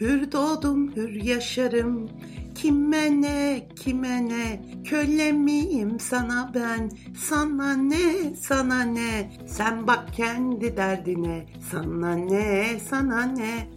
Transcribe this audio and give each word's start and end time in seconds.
Hür 0.00 0.32
doğdum 0.32 0.96
hür 0.96 1.22
yaşarım. 1.22 2.10
Kime 2.54 3.20
ne 3.20 3.68
kime 3.76 4.28
ne? 4.28 4.62
Köle 4.84 5.32
miyim 5.32 6.00
sana 6.00 6.50
ben? 6.54 6.90
Sana 7.16 7.76
ne 7.76 8.34
sana 8.40 8.82
ne? 8.82 9.32
Sen 9.46 9.86
bak 9.86 10.14
kendi 10.16 10.76
derdine. 10.76 11.46
Sana 11.70 12.14
ne 12.14 12.66
sana 12.90 13.22
ne? 13.22 13.68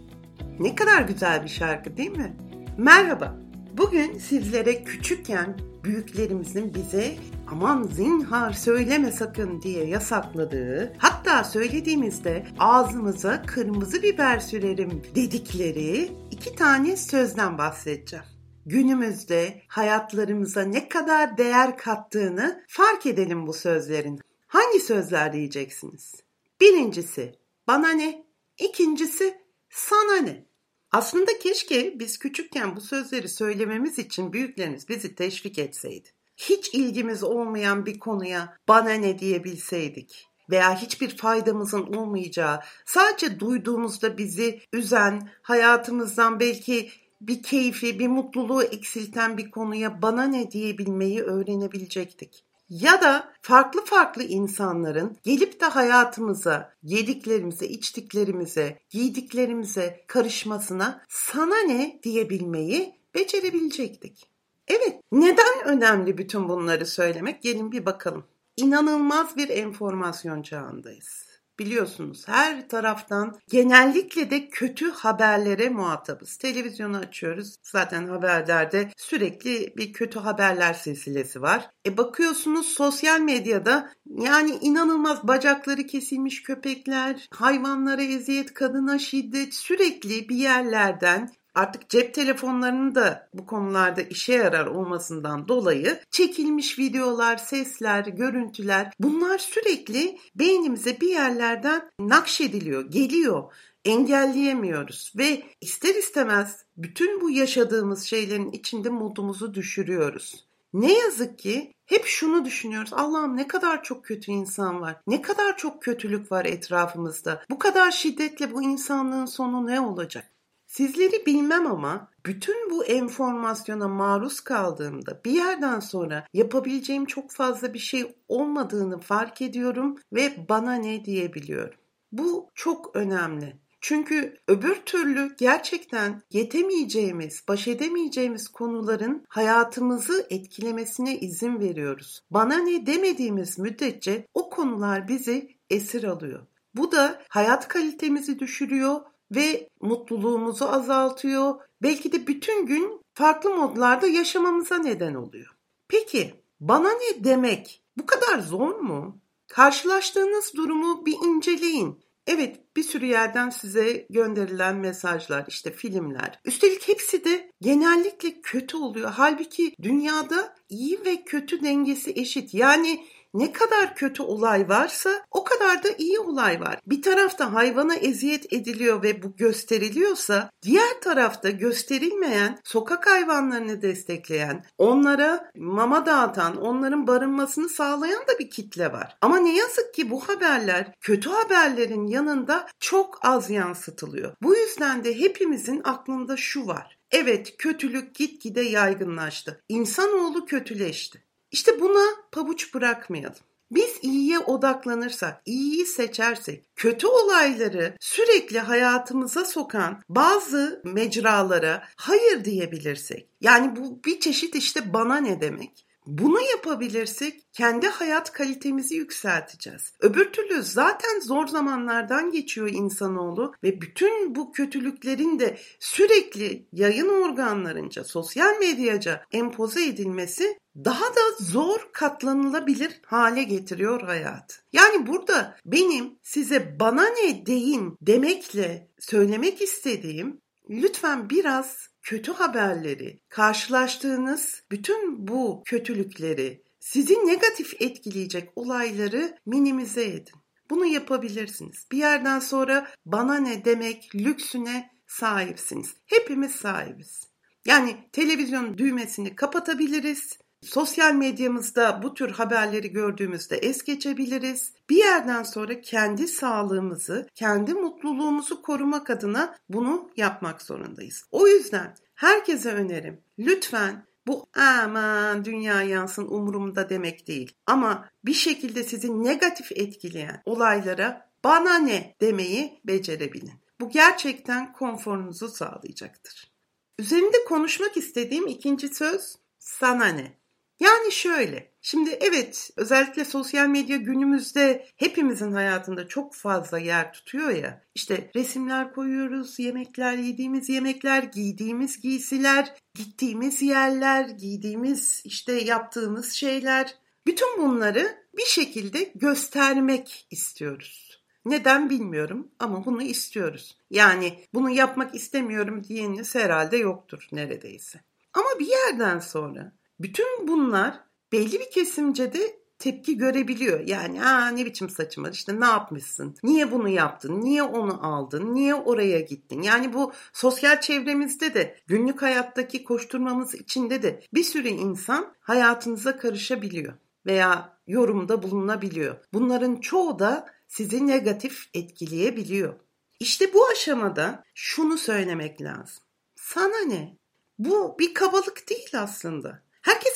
Ne 0.60 0.74
kadar 0.74 1.02
güzel 1.02 1.44
bir 1.44 1.48
şarkı 1.48 1.96
değil 1.96 2.16
mi? 2.16 2.36
Merhaba. 2.78 3.36
Bugün 3.78 4.18
sizlere 4.18 4.84
küçükken 4.84 5.58
büyüklerimizin 5.84 6.74
bize 6.74 7.16
aman 7.50 7.82
zinhar 7.82 8.52
söyleme 8.52 9.12
sakın 9.12 9.62
diye 9.62 9.84
yasakladığı 9.84 10.92
hatta 10.98 11.44
söylediğimizde 11.44 12.46
ağzımıza 12.58 13.42
kırmızı 13.42 14.02
biber 14.02 14.38
sürerim 14.38 15.02
dedikleri 15.14 16.10
iki 16.30 16.54
tane 16.54 16.96
sözden 16.96 17.58
bahsedeceğim. 17.58 18.24
Günümüzde 18.66 19.62
hayatlarımıza 19.68 20.62
ne 20.62 20.88
kadar 20.88 21.38
değer 21.38 21.78
kattığını 21.78 22.64
fark 22.68 23.06
edelim 23.06 23.46
bu 23.46 23.52
sözlerin. 23.52 24.20
Hangi 24.46 24.80
sözler 24.80 25.32
diyeceksiniz? 25.32 26.14
Birincisi 26.60 27.34
bana 27.66 27.88
ne? 27.90 28.24
İkincisi 28.58 29.38
sana 29.70 30.16
ne? 30.16 30.46
Aslında 30.92 31.38
keşke 31.38 31.98
biz 31.98 32.18
küçükken 32.18 32.76
bu 32.76 32.80
sözleri 32.80 33.28
söylememiz 33.28 33.98
için 33.98 34.32
büyüklerimiz 34.32 34.88
bizi 34.88 35.14
teşvik 35.14 35.58
etseydi. 35.58 36.08
Hiç 36.36 36.74
ilgimiz 36.74 37.22
olmayan 37.22 37.86
bir 37.86 37.98
konuya 37.98 38.56
bana 38.68 38.92
ne 38.92 39.18
diyebilseydik 39.18 40.28
veya 40.50 40.82
hiçbir 40.82 41.16
faydamızın 41.16 41.82
olmayacağı, 41.82 42.60
sadece 42.86 43.40
duyduğumuzda 43.40 44.18
bizi 44.18 44.60
üzen, 44.72 45.28
hayatımızdan 45.42 46.40
belki 46.40 46.90
bir 47.20 47.42
keyfi, 47.42 47.98
bir 47.98 48.08
mutluluğu 48.08 48.62
eksilten 48.62 49.38
bir 49.38 49.50
konuya 49.50 50.02
bana 50.02 50.24
ne 50.24 50.50
diyebilmeyi 50.50 51.22
öğrenebilecektik 51.22 52.44
ya 52.68 53.00
da 53.00 53.32
farklı 53.42 53.84
farklı 53.84 54.22
insanların 54.22 55.16
gelip 55.22 55.60
de 55.60 55.64
hayatımıza, 55.64 56.74
yediklerimize, 56.82 57.66
içtiklerimize, 57.66 58.78
giydiklerimize 58.90 60.04
karışmasına 60.06 61.04
sana 61.08 61.58
ne 61.58 62.00
diyebilmeyi 62.02 62.94
becerebilecektik. 63.14 64.33
Evet, 64.68 65.00
neden 65.12 65.64
önemli 65.64 66.18
bütün 66.18 66.48
bunları 66.48 66.86
söylemek? 66.86 67.42
Gelin 67.42 67.72
bir 67.72 67.86
bakalım. 67.86 68.24
İnanılmaz 68.56 69.36
bir 69.36 69.48
enformasyon 69.48 70.42
çağındayız. 70.42 71.24
Biliyorsunuz 71.58 72.28
her 72.28 72.68
taraftan 72.68 73.38
genellikle 73.48 74.30
de 74.30 74.48
kötü 74.48 74.90
haberlere 74.90 75.68
muhatabız. 75.68 76.36
Televizyonu 76.36 76.96
açıyoruz. 76.96 77.56
Zaten 77.62 78.06
haberlerde 78.08 78.90
sürekli 78.96 79.74
bir 79.76 79.92
kötü 79.92 80.18
haberler 80.18 80.74
silsilesi 80.74 81.42
var. 81.42 81.70
E 81.86 81.96
bakıyorsunuz 81.96 82.66
sosyal 82.66 83.20
medyada 83.20 83.92
yani 84.06 84.50
inanılmaz 84.60 85.28
bacakları 85.28 85.86
kesilmiş 85.86 86.42
köpekler, 86.42 87.28
hayvanlara 87.30 88.02
eziyet, 88.02 88.54
kadına 88.54 88.98
şiddet 88.98 89.54
sürekli 89.54 90.28
bir 90.28 90.36
yerlerden 90.36 91.30
artık 91.54 91.88
cep 91.88 92.14
telefonlarının 92.14 92.94
da 92.94 93.28
bu 93.34 93.46
konularda 93.46 94.02
işe 94.02 94.32
yarar 94.32 94.66
olmasından 94.66 95.48
dolayı 95.48 96.00
çekilmiş 96.10 96.78
videolar, 96.78 97.36
sesler, 97.36 98.04
görüntüler 98.04 98.92
bunlar 99.00 99.38
sürekli 99.38 100.18
beynimize 100.34 101.00
bir 101.00 101.08
yerlerden 101.08 101.90
nakşediliyor, 102.00 102.90
geliyor 102.90 103.52
engelleyemiyoruz 103.84 105.12
ve 105.18 105.42
ister 105.60 105.94
istemez 105.94 106.64
bütün 106.76 107.20
bu 107.20 107.30
yaşadığımız 107.30 108.04
şeylerin 108.04 108.52
içinde 108.52 108.88
modumuzu 108.88 109.54
düşürüyoruz. 109.54 110.46
Ne 110.72 110.92
yazık 110.92 111.38
ki 111.38 111.74
hep 111.86 112.06
şunu 112.06 112.44
düşünüyoruz. 112.44 112.92
Allah'ım 112.92 113.36
ne 113.36 113.48
kadar 113.48 113.82
çok 113.82 114.04
kötü 114.04 114.32
insan 114.32 114.80
var. 114.80 114.96
Ne 115.06 115.22
kadar 115.22 115.56
çok 115.56 115.82
kötülük 115.82 116.32
var 116.32 116.44
etrafımızda. 116.44 117.44
Bu 117.50 117.58
kadar 117.58 117.90
şiddetle 117.90 118.52
bu 118.52 118.62
insanlığın 118.62 119.26
sonu 119.26 119.66
ne 119.66 119.80
olacak? 119.80 120.33
Sizleri 120.76 121.26
bilmem 121.26 121.66
ama 121.66 122.08
bütün 122.26 122.70
bu 122.70 122.84
enformasyona 122.84 123.88
maruz 123.88 124.40
kaldığımda 124.40 125.20
bir 125.24 125.30
yerden 125.30 125.80
sonra 125.80 126.26
yapabileceğim 126.32 127.04
çok 127.04 127.30
fazla 127.30 127.74
bir 127.74 127.78
şey 127.78 128.14
olmadığını 128.28 129.00
fark 129.00 129.42
ediyorum 129.42 129.98
ve 130.12 130.48
bana 130.48 130.74
ne 130.74 131.04
diyebiliyorum. 131.04 131.78
Bu 132.12 132.50
çok 132.54 132.96
önemli. 132.96 133.56
Çünkü 133.80 134.36
öbür 134.48 134.74
türlü 134.74 135.36
gerçekten 135.38 136.22
yetemeyeceğimiz, 136.32 137.42
baş 137.48 137.68
edemeyeceğimiz 137.68 138.48
konuların 138.48 139.24
hayatımızı 139.28 140.26
etkilemesine 140.30 141.18
izin 141.18 141.60
veriyoruz. 141.60 142.20
Bana 142.30 142.58
ne 142.58 142.86
demediğimiz 142.86 143.58
müddetçe 143.58 144.26
o 144.34 144.50
konular 144.50 145.08
bizi 145.08 145.56
esir 145.70 146.04
alıyor. 146.04 146.46
Bu 146.74 146.92
da 146.92 147.22
hayat 147.28 147.68
kalitemizi 147.68 148.38
düşürüyor 148.38 149.00
ve 149.30 149.68
mutluluğumuzu 149.80 150.64
azaltıyor. 150.64 151.54
Belki 151.82 152.12
de 152.12 152.26
bütün 152.26 152.66
gün 152.66 153.00
farklı 153.14 153.50
modlarda 153.50 154.06
yaşamamıza 154.06 154.78
neden 154.78 155.14
oluyor. 155.14 155.54
Peki 155.88 156.34
bana 156.60 156.88
ne 156.88 157.24
demek? 157.24 157.82
Bu 157.96 158.06
kadar 158.06 158.38
zor 158.38 158.74
mu? 158.74 159.20
Karşılaştığınız 159.48 160.52
durumu 160.56 161.06
bir 161.06 161.16
inceleyin. 161.26 162.04
Evet 162.26 162.60
bir 162.76 162.82
sürü 162.82 163.06
yerden 163.06 163.50
size 163.50 164.06
gönderilen 164.10 164.76
mesajlar 164.76 165.44
işte 165.48 165.70
filmler. 165.72 166.40
Üstelik 166.44 166.88
hepsi 166.88 167.24
de 167.24 167.50
genellikle 167.60 168.40
kötü 168.40 168.76
oluyor. 168.76 169.10
Halbuki 169.10 169.74
dünyada 169.82 170.56
iyi 170.68 171.04
ve 171.04 171.24
kötü 171.24 171.62
dengesi 171.62 172.12
eşit. 172.16 172.54
Yani 172.54 173.04
ne 173.34 173.52
kadar 173.52 173.94
kötü 173.94 174.22
olay 174.22 174.68
varsa 174.68 175.10
o 175.30 175.44
kadar 175.44 175.84
da 175.84 175.88
iyi 175.98 176.18
olay 176.18 176.60
var. 176.60 176.78
Bir 176.86 177.02
tarafta 177.02 177.52
hayvana 177.52 177.94
eziyet 177.94 178.52
ediliyor 178.52 179.02
ve 179.02 179.22
bu 179.22 179.36
gösteriliyorsa 179.36 180.50
diğer 180.62 181.00
tarafta 181.00 181.50
gösterilmeyen 181.50 182.58
sokak 182.64 183.06
hayvanlarını 183.06 183.82
destekleyen, 183.82 184.64
onlara 184.78 185.50
mama 185.56 186.06
dağıtan, 186.06 186.56
onların 186.56 187.06
barınmasını 187.06 187.68
sağlayan 187.68 188.22
da 188.22 188.38
bir 188.38 188.50
kitle 188.50 188.92
var. 188.92 189.16
Ama 189.20 189.38
ne 189.38 189.56
yazık 189.56 189.94
ki 189.94 190.10
bu 190.10 190.28
haberler 190.28 190.92
kötü 191.00 191.30
haberlerin 191.30 192.06
yanında 192.06 192.66
çok 192.80 193.18
az 193.22 193.50
yansıtılıyor. 193.50 194.32
Bu 194.42 194.56
yüzden 194.56 195.04
de 195.04 195.20
hepimizin 195.20 195.80
aklında 195.84 196.36
şu 196.36 196.66
var. 196.66 196.98
Evet 197.10 197.54
kötülük 197.58 198.14
gitgide 198.14 198.60
yaygınlaştı. 198.60 199.60
İnsanoğlu 199.68 200.46
kötüleşti. 200.46 201.24
İşte 201.54 201.80
buna 201.80 202.04
pabuç 202.32 202.74
bırakmayalım. 202.74 203.38
Biz 203.70 203.90
iyiye 204.02 204.38
odaklanırsak, 204.38 205.42
iyiyi 205.46 205.86
seçersek, 205.86 206.64
kötü 206.76 207.06
olayları 207.06 207.96
sürekli 208.00 208.58
hayatımıza 208.58 209.44
sokan 209.44 210.02
bazı 210.08 210.82
mecralara 210.84 211.82
hayır 211.96 212.44
diyebilirsek, 212.44 213.28
yani 213.40 213.76
bu 213.76 214.04
bir 214.04 214.20
çeşit 214.20 214.54
işte 214.54 214.92
bana 214.92 215.16
ne 215.16 215.40
demek? 215.40 215.86
Bunu 216.06 216.40
yapabilirsek 216.40 217.42
kendi 217.52 217.86
hayat 217.88 218.32
kalitemizi 218.32 218.94
yükselteceğiz. 218.94 219.92
Öbür 220.00 220.32
türlü 220.32 220.62
zaten 220.62 221.20
zor 221.20 221.46
zamanlardan 221.46 222.30
geçiyor 222.30 222.68
insanoğlu 222.68 223.54
ve 223.62 223.80
bütün 223.80 224.34
bu 224.34 224.52
kötülüklerin 224.52 225.38
de 225.38 225.58
sürekli 225.80 226.66
yayın 226.72 227.08
organlarınca, 227.08 228.04
sosyal 228.04 228.58
medyaca 228.58 229.24
empoze 229.32 229.86
edilmesi 229.86 230.58
daha 230.76 231.04
da 231.04 231.20
zor 231.40 231.88
katlanılabilir 231.92 233.00
hale 233.06 233.42
getiriyor 233.42 234.02
hayat. 234.02 234.62
Yani 234.72 235.06
burada 235.06 235.56
benim 235.66 236.18
size 236.22 236.76
bana 236.80 237.08
ne 237.08 237.46
deyin 237.46 237.96
demekle 238.02 238.88
söylemek 238.98 239.62
istediğim 239.62 240.40
lütfen 240.70 241.30
biraz 241.30 241.88
kötü 242.02 242.32
haberleri, 242.32 243.20
karşılaştığınız 243.28 244.62
bütün 244.70 245.28
bu 245.28 245.62
kötülükleri, 245.64 246.62
sizi 246.80 247.14
negatif 247.14 247.82
etkileyecek 247.82 248.50
olayları 248.56 249.38
minimize 249.46 250.04
edin. 250.04 250.34
Bunu 250.70 250.86
yapabilirsiniz. 250.86 251.86
Bir 251.92 251.98
yerden 251.98 252.38
sonra 252.38 252.86
bana 253.06 253.34
ne 253.34 253.64
demek 253.64 254.14
lüksüne 254.14 254.90
sahipsiniz. 255.06 255.94
Hepimiz 256.06 256.52
sahibiz. 256.52 257.28
Yani 257.66 257.96
televizyon 258.12 258.78
düğmesini 258.78 259.36
kapatabiliriz. 259.36 260.38
Sosyal 260.64 261.14
medyamızda 261.14 262.00
bu 262.02 262.14
tür 262.14 262.30
haberleri 262.30 262.92
gördüğümüzde 262.92 263.56
es 263.56 263.84
geçebiliriz. 263.84 264.72
Bir 264.90 264.96
yerden 264.96 265.42
sonra 265.42 265.80
kendi 265.80 266.28
sağlığımızı, 266.28 267.28
kendi 267.34 267.74
mutluluğumuzu 267.74 268.62
korumak 268.62 269.10
adına 269.10 269.56
bunu 269.68 270.10
yapmak 270.16 270.62
zorundayız. 270.62 271.24
O 271.30 271.48
yüzden 271.48 271.96
herkese 272.14 272.72
önerim 272.72 273.20
lütfen 273.38 274.06
bu 274.26 274.46
aman 274.54 275.44
dünya 275.44 275.82
yansın 275.82 276.26
umurumda 276.28 276.88
demek 276.88 277.26
değil. 277.28 277.52
Ama 277.66 278.08
bir 278.24 278.34
şekilde 278.34 278.84
sizi 278.84 279.24
negatif 279.24 279.72
etkileyen 279.72 280.42
olaylara 280.44 281.30
bana 281.44 281.78
ne 281.78 282.14
demeyi 282.20 282.80
becerebilin. 282.84 283.64
Bu 283.80 283.90
gerçekten 283.90 284.72
konforunuzu 284.72 285.48
sağlayacaktır. 285.48 286.52
Üzerinde 286.98 287.44
konuşmak 287.44 287.96
istediğim 287.96 288.46
ikinci 288.46 288.88
söz 288.88 289.36
sana 289.58 290.06
ne? 290.06 290.43
Yani 290.80 291.12
şöyle, 291.12 291.72
şimdi 291.82 292.18
evet 292.20 292.70
özellikle 292.76 293.24
sosyal 293.24 293.68
medya 293.68 293.96
günümüzde 293.96 294.86
hepimizin 294.96 295.52
hayatında 295.52 296.08
çok 296.08 296.34
fazla 296.34 296.78
yer 296.78 297.12
tutuyor 297.12 297.50
ya. 297.50 297.84
İşte 297.94 298.30
resimler 298.36 298.92
koyuyoruz, 298.92 299.58
yemekler, 299.58 300.12
yediğimiz 300.18 300.68
yemekler, 300.68 301.22
giydiğimiz 301.22 302.00
giysiler, 302.00 302.74
gittiğimiz 302.94 303.62
yerler, 303.62 304.28
giydiğimiz 304.28 305.22
işte 305.24 305.52
yaptığımız 305.52 306.32
şeyler. 306.32 306.94
Bütün 307.26 307.58
bunları 307.58 308.24
bir 308.36 308.46
şekilde 308.46 309.12
göstermek 309.14 310.26
istiyoruz. 310.30 311.24
Neden 311.44 311.90
bilmiyorum 311.90 312.50
ama 312.58 312.84
bunu 312.84 313.02
istiyoruz. 313.02 313.78
Yani 313.90 314.44
bunu 314.54 314.70
yapmak 314.70 315.14
istemiyorum 315.14 315.84
diyeniniz 315.84 316.34
herhalde 316.34 316.76
yoktur 316.76 317.28
neredeyse. 317.32 318.00
Ama 318.32 318.48
bir 318.58 318.66
yerden 318.66 319.18
sonra 319.18 319.72
bütün 320.00 320.48
bunlar 320.48 321.00
belli 321.32 321.60
bir 321.60 321.70
kesimce 321.70 322.32
de 322.32 322.64
tepki 322.78 323.18
görebiliyor. 323.18 323.80
Yani 323.80 324.24
aa 324.24 324.48
ne 324.48 324.66
biçim 324.66 324.90
saçım 324.90 325.24
var 325.24 325.32
işte 325.32 325.60
ne 325.60 325.64
yapmışsın? 325.64 326.36
Niye 326.42 326.72
bunu 326.72 326.88
yaptın? 326.88 327.40
Niye 327.40 327.62
onu 327.62 328.06
aldın? 328.06 328.54
Niye 328.54 328.74
oraya 328.74 329.20
gittin? 329.20 329.62
Yani 329.62 329.92
bu 329.92 330.12
sosyal 330.32 330.80
çevremizde 330.80 331.54
de 331.54 331.76
günlük 331.86 332.22
hayattaki 332.22 332.84
koşturmamız 332.84 333.54
içinde 333.54 334.02
de 334.02 334.22
bir 334.34 334.44
sürü 334.44 334.68
insan 334.68 335.34
hayatınıza 335.40 336.16
karışabiliyor 336.16 336.92
veya 337.26 337.78
yorumda 337.86 338.42
bulunabiliyor. 338.42 339.16
Bunların 339.32 339.76
çoğu 339.76 340.18
da 340.18 340.46
sizi 340.68 341.06
negatif 341.06 341.68
etkileyebiliyor. 341.74 342.74
İşte 343.20 343.54
bu 343.54 343.66
aşamada 343.66 344.44
şunu 344.54 344.98
söylemek 344.98 345.62
lazım. 345.62 346.02
Sana 346.34 346.84
ne? 346.86 347.18
Bu 347.58 347.96
bir 347.98 348.14
kabalık 348.14 348.70
değil 348.70 348.90
aslında. 349.00 349.62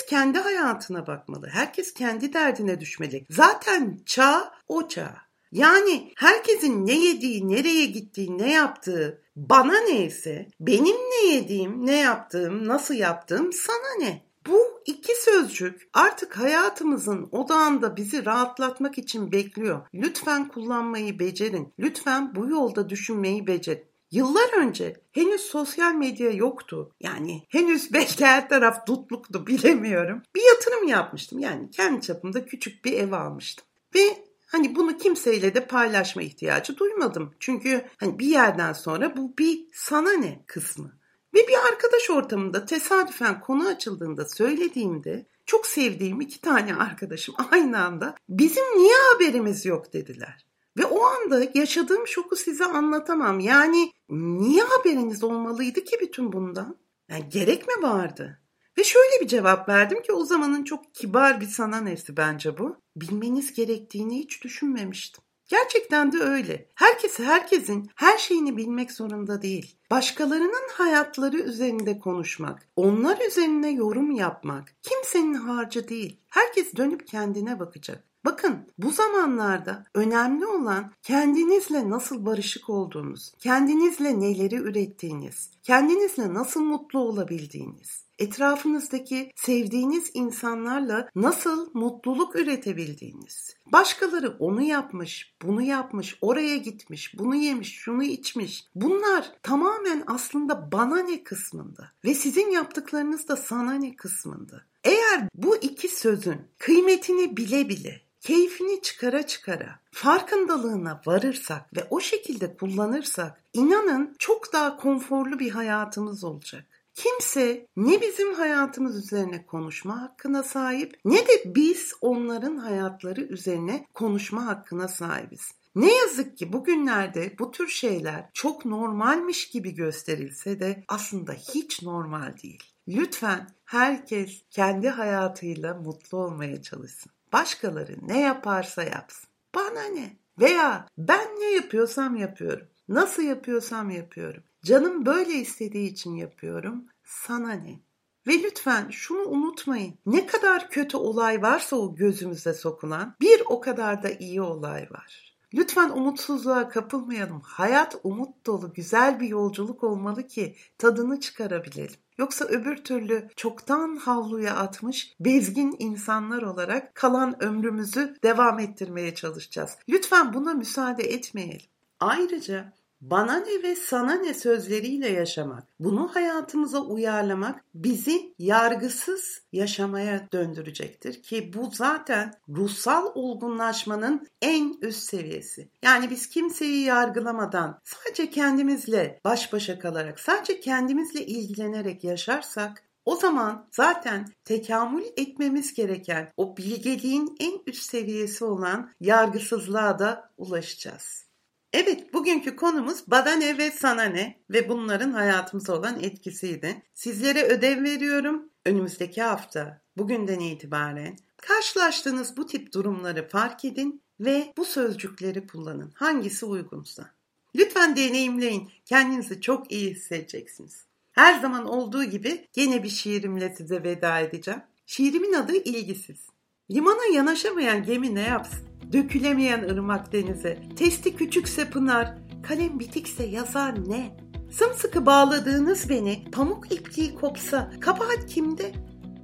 Kendi 0.08 0.38
hayatına 0.38 1.06
bakmalı. 1.06 1.49
Herkes 1.52 1.94
kendi 1.94 2.32
derdine 2.32 2.81
düşmeli. 2.81 3.26
Zaten 3.31 3.99
çağ 4.06 4.52
o 4.69 4.88
çağ. 4.88 5.16
Yani 5.52 6.12
herkesin 6.16 6.87
ne 6.87 6.99
yediği, 6.99 7.49
nereye 7.49 7.87
gittiği, 7.87 8.38
ne 8.38 8.52
yaptığı 8.52 9.22
bana 9.37 9.81
neyse, 9.81 10.49
benim 10.60 10.96
ne 10.96 11.34
yediğim, 11.34 11.87
ne 11.87 11.96
yaptığım, 11.96 12.69
nasıl 12.69 12.94
yaptığım 12.94 13.52
sana 13.52 13.99
ne? 13.99 14.22
Bu 14.46 14.82
iki 14.87 15.14
sözcük 15.22 15.88
artık 15.93 16.38
hayatımızın 16.38 17.28
odağında 17.32 17.96
bizi 17.96 18.26
rahatlatmak 18.26 18.99
için 18.99 19.32
bekliyor. 19.32 19.87
Lütfen 19.94 20.49
kullanmayı 20.49 21.19
becerin. 21.19 21.72
Lütfen 21.78 22.34
bu 22.34 22.49
yolda 22.49 22.88
düşünmeyi 22.88 23.46
becerin. 23.46 23.88
Yıllar 24.10 24.58
önce 24.58 24.96
henüz 25.12 25.40
sosyal 25.40 25.94
medya 25.94 26.31
yoktu. 26.31 26.94
Yani 27.00 27.43
henüz 27.49 27.93
belki 27.93 28.25
her 28.25 28.49
taraf 28.49 28.87
dutluktu 28.87 29.46
bilemiyorum. 29.46 30.22
Bir 30.34 30.43
yatırım 30.55 30.88
yapmıştım. 30.88 31.38
Yani 31.38 31.70
kendi 31.70 32.00
çapımda 32.00 32.46
küçük 32.46 32.84
bir 32.84 32.93
ev 32.93 33.12
almıştım. 33.12 33.66
Ve 33.94 34.25
hani 34.46 34.76
bunu 34.76 34.96
kimseyle 34.96 35.55
de 35.55 35.66
paylaşma 35.66 36.22
ihtiyacı 36.22 36.76
duymadım. 36.76 37.34
Çünkü 37.40 37.84
hani 37.96 38.19
bir 38.19 38.26
yerden 38.26 38.72
sonra 38.72 39.16
bu 39.16 39.38
bir 39.38 39.66
sana 39.72 40.12
ne 40.12 40.44
kısmı. 40.46 40.99
Ve 41.34 41.49
bir 41.49 41.66
arkadaş 41.72 42.10
ortamında 42.10 42.64
tesadüfen 42.64 43.40
konu 43.40 43.69
açıldığında 43.69 44.28
söylediğimde 44.28 45.26
çok 45.46 45.66
sevdiğim 45.66 46.20
iki 46.20 46.40
tane 46.40 46.75
arkadaşım 46.75 47.34
aynı 47.50 47.84
anda 47.84 48.14
bizim 48.28 48.64
niye 48.64 48.94
haberimiz 49.12 49.66
yok 49.66 49.93
dediler. 49.93 50.46
Ve 50.79 50.87
o 50.87 51.05
anda 51.05 51.47
yaşadığım 51.55 52.07
şoku 52.07 52.37
size 52.37 52.65
anlatamam. 52.65 53.41
Yani 53.41 53.93
niye 54.11 54.63
haberiniz 54.63 55.25
olmalıydı 55.25 55.85
ki 55.85 55.97
bütün 56.01 56.33
bundan? 56.33 56.77
Yani 57.11 57.29
gerek 57.29 57.69
mi 57.69 57.83
vardı? 57.83 58.43
Ve 58.79 58.85
şöyle 58.85 59.21
bir 59.21 59.29
cevap 59.29 59.69
verdim 59.69 60.03
ki 60.03 60.13
o 60.13 60.25
zamanın 60.25 60.65
çok 60.65 60.95
kibar 60.95 61.41
bir 61.41 61.47
sana 61.47 61.81
nesi 61.81 62.17
bence 62.17 62.59
bu. 62.59 62.77
Bilmeniz 62.97 63.55
gerektiğini 63.55 64.19
hiç 64.19 64.45
düşünmemiştim. 64.45 65.25
Gerçekten 65.49 66.13
de 66.13 66.19
öyle. 66.19 66.69
Herkes 66.75 67.19
herkesin 67.19 67.91
her 67.95 68.19
şeyini 68.19 68.57
bilmek 68.57 68.93
zorunda 68.93 69.43
değil. 69.43 69.77
Başkalarının 69.91 70.69
hayatları 70.73 71.39
üzerinde 71.39 71.99
konuşmak, 71.99 72.69
onlar 72.77 73.19
üzerine 73.29 73.71
yorum 73.71 74.11
yapmak 74.11 74.75
kimsenin 74.83 75.35
harcı 75.35 75.89
değil. 75.89 76.21
Herkes 76.29 76.77
dönüp 76.77 77.07
kendine 77.07 77.61
bakacak. 77.61 78.07
Bakın 78.25 78.73
bu 78.79 78.91
zamanlarda 78.91 79.85
önemli 79.94 80.47
olan 80.47 80.93
kendinizle 81.03 81.91
nasıl 81.91 82.26
barışık 82.26 82.70
olduğunuz, 82.70 83.32
kendinizle 83.38 84.20
neleri 84.20 84.55
ürettiğiniz, 84.55 85.50
kendinizle 85.62 86.35
nasıl 86.35 86.61
mutlu 86.61 86.99
olabildiğiniz, 86.99 88.05
etrafınızdaki 88.19 89.32
sevdiğiniz 89.37 90.11
insanlarla 90.15 91.09
nasıl 91.15 91.70
mutluluk 91.75 92.37
üretebildiğiniz. 92.37 93.56
Başkaları 93.73 94.37
onu 94.38 94.62
yapmış, 94.62 95.35
bunu 95.43 95.62
yapmış, 95.62 96.19
oraya 96.20 96.56
gitmiş, 96.56 97.19
bunu 97.19 97.35
yemiş, 97.35 97.75
şunu 97.75 98.03
içmiş. 98.03 98.65
Bunlar 98.75 99.32
tamamen 99.43 100.03
aslında 100.06 100.73
bana 100.73 101.03
ne 101.03 101.25
kısmında 101.25 101.93
ve 102.05 102.15
sizin 102.15 102.50
yaptıklarınız 102.50 103.29
da 103.29 103.37
sana 103.37 103.73
ne 103.73 103.97
kısmında. 103.97 104.62
Eğer 104.85 105.29
bu 105.35 105.56
iki 105.56 105.88
sözün 105.88 106.41
kıymetini 106.59 107.37
bile 107.37 107.69
bile 107.69 108.07
keyfini 108.20 108.82
çıkara 108.82 109.26
çıkara 109.26 109.81
farkındalığına 109.93 111.00
varırsak 111.06 111.76
ve 111.76 111.87
o 111.91 112.00
şekilde 112.00 112.56
kullanırsak 112.56 113.43
inanın 113.53 114.17
çok 114.19 114.53
daha 114.53 114.76
konforlu 114.76 115.38
bir 115.38 115.50
hayatımız 115.50 116.25
olacak. 116.25 116.65
Kimse 116.94 117.67
ne 117.76 118.00
bizim 118.00 118.35
hayatımız 118.35 119.05
üzerine 119.05 119.47
konuşma 119.47 120.03
hakkına 120.03 120.43
sahip 120.43 121.00
ne 121.05 121.29
de 121.29 121.43
biz 121.44 121.93
onların 122.00 122.56
hayatları 122.56 123.20
üzerine 123.20 123.87
konuşma 123.94 124.47
hakkına 124.47 124.88
sahibiz. 124.88 125.53
Ne 125.75 125.94
yazık 125.94 126.38
ki 126.38 126.53
bugünlerde 126.53 127.35
bu 127.38 127.50
tür 127.50 127.69
şeyler 127.69 128.31
çok 128.35 128.65
normalmiş 128.65 129.49
gibi 129.49 129.75
gösterilse 129.75 130.61
de 130.61 130.85
aslında 130.88 131.32
hiç 131.32 131.82
normal 131.82 132.35
değil. 132.43 132.62
Lütfen 132.88 133.49
herkes 133.65 134.43
kendi 134.50 134.88
hayatıyla 134.88 135.75
mutlu 135.75 136.19
olmaya 136.19 136.62
çalışsın. 136.62 137.12
Başkaları 137.33 137.97
ne 138.03 138.21
yaparsa 138.21 138.83
yapsın. 138.83 139.31
Bana 139.55 139.83
ne? 139.83 140.17
Veya 140.41 140.87
ben 140.99 141.27
ne 141.41 141.51
yapıyorsam 141.55 142.17
yapıyorum. 142.17 142.67
Nasıl 142.89 143.23
yapıyorsam 143.23 143.91
yapıyorum. 143.91 144.43
Canım 144.65 145.06
böyle 145.06 145.32
istediği 145.32 145.91
için 145.91 146.15
yapıyorum. 146.15 146.85
Sana 147.05 147.53
ne? 147.53 147.81
Ve 148.27 148.43
lütfen 148.43 148.91
şunu 148.91 149.23
unutmayın. 149.23 149.94
Ne 150.06 150.27
kadar 150.27 150.70
kötü 150.70 150.97
olay 150.97 151.43
varsa 151.43 151.77
o 151.77 151.94
gözümüze 151.94 152.55
sokulan 152.55 153.17
bir 153.20 153.43
o 153.47 153.61
kadar 153.61 154.03
da 154.03 154.11
iyi 154.11 154.43
olay 154.43 154.91
var. 154.91 155.28
Lütfen 155.55 155.90
umutsuzluğa 155.90 156.69
kapılmayalım. 156.69 157.40
Hayat 157.40 157.96
umut 158.02 158.46
dolu 158.46 158.72
güzel 158.72 159.20
bir 159.20 159.28
yolculuk 159.28 159.84
olmalı 159.84 160.26
ki 160.26 160.56
tadını 160.78 161.20
çıkarabilelim. 161.20 161.96
Yoksa 162.19 162.44
öbür 162.44 162.76
türlü 162.76 163.28
çoktan 163.36 163.96
havluya 163.96 164.56
atmış 164.56 165.14
bezgin 165.20 165.76
insanlar 165.78 166.43
olarak 166.43 166.94
kalan 166.94 167.43
ömrümüzü 167.43 168.17
devam 168.22 168.58
ettirmeye 168.58 169.14
çalışacağız. 169.14 169.78
Lütfen 169.88 170.34
buna 170.34 170.55
müsaade 170.55 171.02
etmeyelim. 171.02 171.67
Ayrıca 172.00 172.72
bana 173.00 173.36
ne 173.36 173.62
ve 173.62 173.76
sana 173.76 174.14
ne 174.14 174.34
sözleriyle 174.34 175.08
yaşamak, 175.08 175.64
bunu 175.81 176.10
hayatımıza 176.14 176.81
uyarlamak 176.81 177.64
bizi 177.74 178.34
yargısız 178.38 179.43
yaşamaya 179.52 180.28
döndürecektir 180.32 181.22
ki 181.22 181.52
bu 181.55 181.70
zaten 181.72 182.34
ruhsal 182.48 183.06
olgunlaşmanın 183.14 184.28
en 184.43 184.74
üst 184.82 185.02
seviyesi. 185.02 185.69
Yani 185.82 186.10
biz 186.10 186.28
kimseyi 186.28 186.84
yargılamadan 186.84 187.81
sadece 187.84 188.31
kendimizle 188.31 189.20
baş 189.24 189.52
başa 189.52 189.78
kalarak, 189.78 190.20
sadece 190.20 190.60
kendimizle 190.60 191.26
ilgilenerek 191.26 192.05
yaşarsak 192.05 192.82
o 193.05 193.17
zaman 193.17 193.69
zaten 193.70 194.26
tekamül 194.44 195.02
etmemiz 195.17 195.74
gereken 195.74 196.32
o 196.36 196.56
bilgeliğin 196.56 197.36
en 197.40 197.60
üst 197.67 197.82
seviyesi 197.82 198.44
olan 198.44 198.90
yargısızlığa 199.00 199.98
da 199.98 200.31
ulaşacağız. 200.38 201.28
Evet, 201.72 202.15
bugünkü 202.15 202.56
konumuz 202.56 203.05
bana 203.06 203.32
ne 203.32 203.58
ve 203.58 203.70
sana 203.70 204.05
ne 204.05 204.41
ve 204.51 204.69
bunların 204.69 205.13
hayatımıza 205.13 205.79
olan 205.79 206.01
etkisiydi. 206.01 206.82
Sizlere 206.94 207.43
ödev 207.43 207.82
veriyorum. 207.82 208.48
Önümüzdeki 208.65 209.22
hafta, 209.22 209.82
bugünden 209.96 210.41
itibaren 210.41 211.17
karşılaştığınız 211.37 212.37
bu 212.37 212.46
tip 212.46 212.75
durumları 212.75 213.29
fark 213.29 213.65
edin 213.65 214.03
ve 214.20 214.53
bu 214.56 214.65
sözcükleri 214.65 215.46
kullanın. 215.46 215.93
Hangisi 215.94 216.46
uygunsa. 216.46 217.10
Lütfen 217.56 217.96
deneyimleyin. 217.96 218.70
Kendinizi 218.84 219.41
çok 219.41 219.72
iyi 219.72 219.91
hissedeceksiniz. 219.91 220.84
Her 221.13 221.41
zaman 221.41 221.67
olduğu 221.67 222.05
gibi 222.05 222.48
gene 222.53 222.82
bir 222.82 222.89
şiirimle 222.89 223.55
size 223.56 223.82
veda 223.82 224.20
edeceğim. 224.20 224.63
Şiirimin 224.87 225.32
adı 225.32 225.56
ilgisiz. 225.56 226.27
Limana 226.70 227.15
yanaşamayan 227.15 227.82
gemi 227.82 228.15
ne 228.15 228.22
yapsın? 228.22 228.68
Dökülemeyen 228.93 229.63
ırmak 229.63 230.13
denize, 230.13 230.59
testi 230.77 231.17
küçükse 231.17 231.71
pınar, 231.71 232.15
kalem 232.43 232.79
bitikse 232.79 233.25
yazar 233.25 233.91
ne? 233.91 234.17
Sımsıkı 234.51 235.07
bağladığınız 235.07 235.91
beni, 235.91 236.25
pamuk 236.33 236.73
ipliği 236.73 237.15
kopsa, 237.15 237.71
kabahat 237.81 238.27
kimde? 238.27 238.73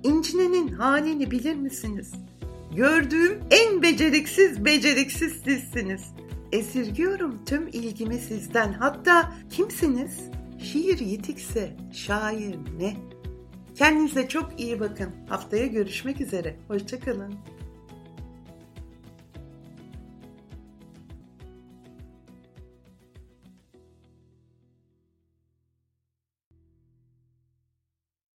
İncinenin 0.02 0.68
halini 0.68 1.30
bilir 1.30 1.54
misiniz? 1.54 2.12
Gördüğüm 2.76 3.40
en 3.50 3.82
beceriksiz 3.82 4.64
beceriksiz 4.64 5.32
sizsiniz. 5.44 6.02
Esirgiyorum 6.52 7.44
tüm 7.46 7.68
ilgimi 7.68 8.18
sizden. 8.18 8.72
Hatta 8.72 9.32
kimsiniz? 9.50 10.20
Şiir 10.62 10.98
yitikse 10.98 11.76
şair 11.92 12.56
ne? 12.78 12.96
Kendinize 13.74 14.28
çok 14.28 14.60
iyi 14.60 14.80
bakın. 14.80 15.10
Haftaya 15.28 15.66
görüşmek 15.66 16.20
üzere. 16.20 16.56
Hoşçakalın. 16.68 17.34